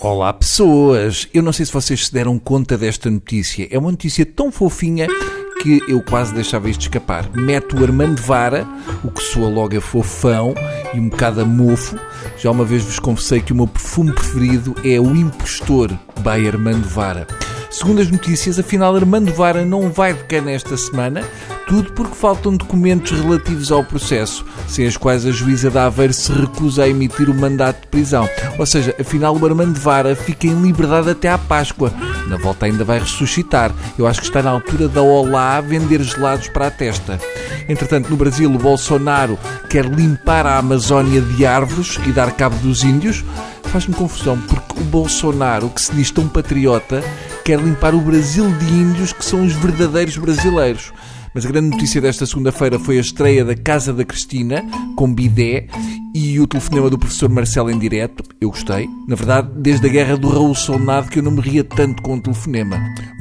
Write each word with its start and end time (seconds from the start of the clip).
Olá 0.00 0.32
pessoas! 0.32 1.26
Eu 1.34 1.42
não 1.42 1.52
sei 1.52 1.66
se 1.66 1.72
vocês 1.72 2.06
se 2.06 2.12
deram 2.12 2.38
conta 2.38 2.78
desta 2.78 3.10
notícia. 3.10 3.66
É 3.68 3.76
uma 3.76 3.90
notícia 3.90 4.24
tão 4.24 4.52
fofinha 4.52 5.08
que 5.60 5.82
eu 5.88 6.00
quase 6.00 6.32
deixava 6.32 6.70
isto 6.70 6.82
escapar. 6.82 7.28
Mete 7.34 7.74
o 7.74 7.82
Armando 7.82 8.22
Vara, 8.22 8.64
o 9.02 9.10
que 9.10 9.20
soa 9.20 9.48
logo 9.48 9.76
a 9.76 9.80
fofão 9.80 10.54
e 10.94 11.00
um 11.00 11.08
bocado 11.08 11.40
a 11.40 11.44
mofo. 11.44 11.98
Já 12.38 12.48
uma 12.48 12.64
vez 12.64 12.84
vos 12.84 13.00
confessei 13.00 13.40
que 13.40 13.52
o 13.52 13.56
meu 13.56 13.66
perfume 13.66 14.12
preferido 14.12 14.72
é 14.84 15.00
o 15.00 15.16
Impostor, 15.16 15.88
by 16.22 16.46
Armando 16.46 16.86
Vara. 16.88 17.26
Segundo 17.70 18.00
as 18.00 18.10
notícias, 18.10 18.58
afinal 18.58 18.96
Armando 18.96 19.32
Vara 19.32 19.64
não 19.64 19.90
vai 19.90 20.14
de 20.14 20.24
cana 20.24 20.50
esta 20.50 20.76
semana, 20.76 21.22
tudo 21.66 21.92
porque 21.92 22.14
faltam 22.14 22.56
documentos 22.56 23.12
relativos 23.20 23.70
ao 23.70 23.84
processo, 23.84 24.44
sem 24.66 24.86
as 24.86 24.96
quais 24.96 25.26
a 25.26 25.30
juíza 25.30 25.70
da 25.70 25.84
Aveiro 25.84 26.14
se 26.14 26.32
recusa 26.32 26.84
a 26.84 26.88
emitir 26.88 27.28
o 27.28 27.34
mandato 27.34 27.82
de 27.82 27.88
prisão. 27.88 28.28
Ou 28.58 28.64
seja, 28.64 28.94
afinal 28.98 29.36
o 29.36 29.44
Armando 29.44 29.78
Vara 29.78 30.16
fica 30.16 30.46
em 30.46 30.62
liberdade 30.62 31.10
até 31.10 31.28
à 31.28 31.36
Páscoa. 31.36 31.92
Na 32.26 32.38
volta 32.38 32.64
ainda 32.64 32.84
vai 32.84 32.98
ressuscitar. 32.98 33.70
Eu 33.98 34.06
acho 34.06 34.20
que 34.20 34.26
está 34.26 34.42
na 34.42 34.50
altura 34.50 34.88
da 34.88 35.02
Olá 35.02 35.60
vender 35.60 36.02
gelados 36.02 36.48
para 36.48 36.68
a 36.68 36.70
testa. 36.70 37.20
Entretanto, 37.68 38.08
no 38.08 38.16
Brasil, 38.16 38.50
o 38.50 38.58
Bolsonaro 38.58 39.38
quer 39.68 39.84
limpar 39.84 40.46
a 40.46 40.56
Amazónia 40.56 41.20
de 41.20 41.44
árvores 41.44 41.98
e 42.06 42.12
dar 42.12 42.32
cabo 42.32 42.56
dos 42.56 42.82
índios. 42.82 43.22
Faz-me 43.64 43.94
confusão, 43.94 44.38
porque 44.40 44.67
Bolsonaro, 44.88 45.68
que 45.68 45.80
se 45.80 45.94
diz 45.94 46.10
tão 46.10 46.26
patriota, 46.26 47.02
quer 47.44 47.60
limpar 47.60 47.94
o 47.94 48.00
Brasil 48.00 48.50
de 48.58 48.66
índios 48.66 49.12
que 49.12 49.24
são 49.24 49.44
os 49.44 49.52
verdadeiros 49.52 50.16
brasileiros. 50.16 50.92
Mas 51.34 51.44
a 51.44 51.48
grande 51.48 51.68
notícia 51.68 52.00
desta 52.00 52.26
segunda-feira 52.26 52.78
foi 52.78 52.96
a 52.96 53.00
estreia 53.00 53.44
da 53.44 53.54
Casa 53.54 53.92
da 53.92 54.04
Cristina, 54.04 54.64
com 54.96 55.12
bidé, 55.12 55.68
e 56.14 56.40
o 56.40 56.46
telefonema 56.46 56.90
do 56.90 56.98
professor 56.98 57.28
Marcelo 57.28 57.70
em 57.70 57.78
direto. 57.78 58.24
Eu 58.40 58.50
gostei. 58.50 58.88
Na 59.06 59.14
verdade, 59.14 59.50
desde 59.56 59.86
a 59.86 59.90
guerra 59.90 60.16
do 60.16 60.28
Raul 60.28 60.54
Solnado 60.54 61.08
que 61.10 61.18
eu 61.18 61.22
não 61.22 61.30
me 61.30 61.40
ria 61.40 61.62
tanto 61.62 62.02
com 62.02 62.16
o 62.16 62.20
telefonema. 62.20 62.76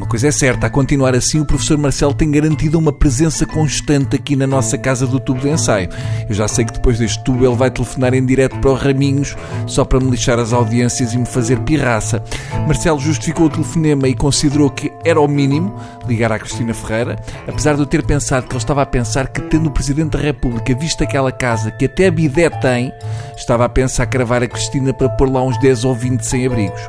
Coisa 0.07 0.29
é 0.29 0.31
certa, 0.31 0.67
a 0.67 0.69
continuar 0.69 1.13
assim, 1.13 1.41
o 1.41 1.45
professor 1.45 1.77
Marcelo 1.77 2.13
tem 2.13 2.31
garantido 2.31 2.79
uma 2.79 2.93
presença 2.93 3.45
constante 3.45 4.15
aqui 4.15 4.37
na 4.37 4.47
nossa 4.47 4.77
casa 4.77 5.05
do 5.05 5.19
tubo 5.19 5.41
de 5.41 5.49
ensaio. 5.49 5.89
Eu 6.29 6.33
já 6.33 6.47
sei 6.47 6.63
que 6.63 6.71
depois 6.71 6.97
deste 6.97 7.21
tubo 7.25 7.45
ele 7.45 7.55
vai 7.55 7.69
telefonar 7.69 8.13
em 8.13 8.25
direto 8.25 8.57
para 8.59 8.71
os 8.71 8.81
Raminhos, 8.81 9.35
só 9.65 9.83
para 9.83 9.99
me 9.99 10.09
lixar 10.09 10.39
as 10.39 10.53
audiências 10.53 11.13
e 11.13 11.17
me 11.17 11.25
fazer 11.25 11.59
pirraça. 11.59 12.23
Marcelo 12.65 12.99
justificou 12.99 13.47
o 13.47 13.49
telefonema 13.49 14.07
e 14.07 14.15
considerou 14.15 14.69
que 14.69 14.93
era 15.03 15.19
o 15.19 15.27
mínimo 15.27 15.75
ligar 16.07 16.31
à 16.31 16.39
Cristina 16.39 16.73
Ferreira, 16.73 17.17
apesar 17.45 17.73
de 17.73 17.81
eu 17.81 17.85
ter 17.85 18.01
pensado 18.01 18.47
que 18.47 18.53
ele 18.53 18.59
estava 18.59 18.83
a 18.83 18.85
pensar 18.85 19.27
que, 19.27 19.41
tendo 19.41 19.67
o 19.67 19.71
Presidente 19.71 20.11
da 20.11 20.19
República 20.19 20.73
visto 20.73 21.03
aquela 21.03 21.33
casa, 21.33 21.69
que 21.71 21.83
até 21.83 22.07
a 22.07 22.11
bidé 22.11 22.49
tem, 22.49 22.93
estava 23.35 23.65
a 23.65 23.69
pensar 23.69 24.05
cravar 24.05 24.41
a 24.41 24.47
Cristina 24.47 24.93
para 24.93 25.09
pôr 25.09 25.29
lá 25.29 25.43
uns 25.43 25.59
10 25.59 25.83
ou 25.83 25.93
20 25.93 26.21
sem-abrigos. 26.21 26.81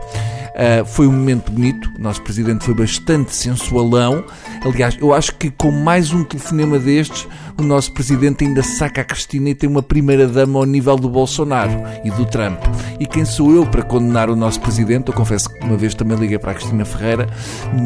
Uh, 0.59 0.85
foi 0.85 1.07
um 1.07 1.13
momento 1.13 1.53
bonito, 1.53 1.89
o 1.97 2.03
nosso 2.03 2.21
Presidente 2.21 2.65
foi 2.65 2.75
bastante 2.75 3.33
sensualão. 3.33 4.25
Aliás, 4.65 4.97
eu 5.01 5.15
acho 5.15 5.35
que 5.35 5.51
com 5.51 5.71
mais 5.71 6.13
um 6.13 6.25
telefonema 6.25 6.79
destes, 6.79 7.27
o 7.59 7.63
nosso 7.63 7.93
Presidente 7.93 8.45
ainda 8.45 8.63
saca 8.63 9.01
a 9.01 9.05
Cristina 9.05 9.51
e 9.51 9.55
tem 9.55 9.69
uma 9.69 9.83
primeira-dama 9.83 10.59
ao 10.59 10.65
nível 10.65 10.97
do 10.97 11.09
Bolsonaro 11.09 11.73
e 12.05 12.11
do 12.11 12.25
Trump. 12.27 12.59
E 12.99 13.07
quem 13.07 13.25
sou 13.25 13.55
eu 13.55 13.67
para 13.67 13.83
condenar 13.83 14.29
o 14.31 14.37
nosso 14.37 14.61
Presidente? 14.61 15.09
Eu 15.09 15.15
confesso 15.15 15.49
que 15.49 15.65
uma 15.65 15.77
vez 15.77 15.95
também 15.95 16.19
liguei 16.19 16.39
para 16.39 16.53
a 16.53 16.55
Cristina 16.55 16.85
Ferreira, 16.85 17.29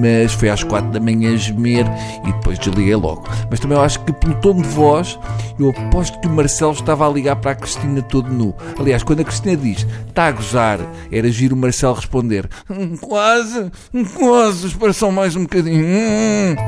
mas 0.01 0.33
foi 0.33 0.51
às 0.51 0.63
quatro 0.63 0.91
da 0.91 1.01
manhã 1.01 1.37
gemer 1.37 1.87
e 2.27 2.33
depois 2.33 2.59
desliguei 2.59 2.97
logo. 2.97 3.25
Mas 3.51 3.61
também 3.61 3.77
eu 3.77 3.85
acho 3.85 4.01
que 4.01 4.13
pelo 4.13 4.35
tom 4.37 4.61
de 4.61 4.69
voz, 4.69 5.19
eu 5.59 5.71
aposto 5.71 6.19
que 6.21 6.27
o 6.27 6.31
Marcelo 6.31 6.73
estava 6.73 7.07
a 7.07 7.11
ligar 7.11 7.37
para 7.37 7.53
a 7.53 7.55
Cristina 7.55 8.03
todo 8.03 8.31
nu. 8.31 8.55
Aliás, 8.79 9.03
quando 9.03 9.21
a 9.21 9.25
Cristina 9.25 9.57
diz 9.57 9.87
está 10.09 10.27
a 10.27 10.33
gozar, 10.33 10.79
era 11.11 11.31
giro 11.31 11.55
o 11.55 11.59
Marcelo 11.59 11.95
responder 11.95 12.49
hum, 12.69 12.97
quase, 12.97 13.71
hum, 13.93 14.05
quase, 14.05 14.67
espera 14.67 14.93
só 14.93 15.11
mais 15.11 15.37
um 15.37 15.43
bocadinho. 15.43 15.85
Hum. 15.85 16.62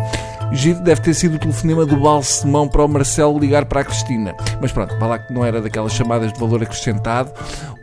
Giro 0.52 0.80
deve 0.80 1.00
ter 1.00 1.14
sido 1.14 1.34
o 1.34 1.38
telefonema 1.38 1.84
do 1.84 1.96
Balsemão 1.96 2.68
para 2.68 2.84
o 2.84 2.88
Marcelo 2.88 3.38
ligar 3.38 3.64
para 3.64 3.80
a 3.80 3.84
Cristina. 3.84 4.36
Mas 4.60 4.70
pronto, 4.70 4.96
vá 4.98 5.06
lá 5.06 5.18
que 5.18 5.32
não 5.32 5.44
era 5.44 5.60
daquelas 5.60 5.92
chamadas 5.92 6.32
de 6.32 6.38
valor 6.38 6.62
acrescentado 6.62 7.32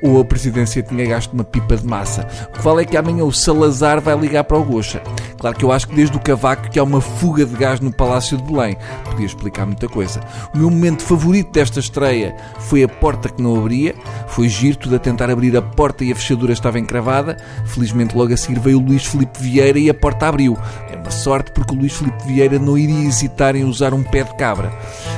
ou 0.01 0.22
a 0.22 0.25
presidência 0.25 0.81
tinha 0.81 1.05
gasto 1.05 1.33
uma 1.33 1.44
pipa 1.44 1.75
de 1.75 1.85
massa. 1.85 2.27
O 2.47 2.51
que 2.53 2.61
vale 2.61 2.83
é 2.83 2.85
que 2.85 2.95
amanhã 2.95 3.23
o 3.25 3.31
Salazar 3.31 3.99
vai 3.99 4.17
ligar 4.17 4.45
para 4.45 4.57
o 4.57 4.63
Gocha. 4.63 5.01
Claro 5.41 5.57
que 5.57 5.66
eu 5.66 5.72
acho 5.72 5.88
que 5.88 5.96
desde 5.96 6.16
o 6.16 6.19
cavaco 6.19 6.69
que 6.69 6.78
há 6.78 6.84
uma 6.84 7.02
fuga 7.02 7.47
de 7.47 7.56
gás 7.56 7.79
no 7.79 7.91
Palácio 7.91 8.38
de 8.38 8.44
Belém. 8.44 8.78
Podia 9.06 9.25
explicar 9.25 9.66
muita 9.66 9.90
coisa. 9.90 10.22
O 10.53 10.57
meu 10.59 10.69
momento 10.69 11.02
favorito 11.02 11.52
desta 11.52 11.79
estreia 11.79 12.35
foi 12.59 12.84
a 12.84 12.88
porta 12.88 13.28
que 13.28 13.41
não 13.41 13.56
abria. 13.56 13.96
Foi 14.28 14.47
giro 14.47 14.78
tudo 14.78 14.97
a 14.97 15.00
tentar 15.00 15.31
abrir 15.31 15.57
a 15.57 15.62
porta 15.63 16.03
e 16.03 16.12
a 16.12 16.16
fechadura 16.16 16.53
estava 16.53 16.78
encravada. 16.78 17.38
Felizmente 17.66 18.16
logo 18.16 18.31
a 18.31 18.38
seguir 18.38 18.59
veio 18.59 18.78
o 18.78 18.85
Luís 18.85 19.03
Filipe 19.03 19.41
Vieira 19.41 19.79
e 19.79 19.90
a 19.90 19.96
porta 19.96 20.28
abriu. 20.28 20.56
É 20.91 20.96
uma 20.96 21.09
sorte 21.09 21.52
porque 21.53 21.73
o 21.73 21.78
Luís 21.78 21.94
Filipe 21.94 22.23
Vieira 22.23 22.59
não 22.59 22.78
iria 22.78 23.08
hesitar 23.08 23.56
em 23.56 23.63
usar 23.63 23.96
um 23.96 24.03
pé 24.03 24.23
de 24.23 24.35
cabra. 24.35 24.72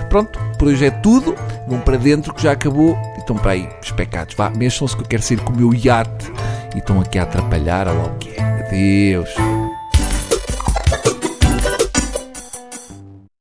Pronto, 0.07 0.39
por 0.57 0.69
hoje 0.69 0.85
é 0.85 0.91
tudo. 0.91 1.35
Vão 1.67 1.81
para 1.81 1.97
dentro 1.97 2.33
que 2.33 2.41
já 2.41 2.53
acabou. 2.53 2.97
E 3.17 3.19
estão 3.19 3.35
para 3.35 3.51
aí, 3.51 3.67
os 3.83 3.91
pecados. 3.91 4.35
Vá, 4.35 4.49
mexam-se 4.49 4.95
que 4.95 5.03
eu 5.03 5.07
quero 5.07 5.21
sair 5.21 5.41
com 5.41 5.51
o 5.51 5.57
meu 5.57 5.73
iate. 5.73 6.31
E 6.73 6.77
estão 6.77 7.01
aqui 7.01 7.19
a 7.19 7.23
atrapalhar, 7.23 7.89
olha 7.89 7.97
lá 7.97 8.05
o 8.05 8.17
que 8.17 8.29
é. 8.29 8.41
Adeus. 8.41 9.62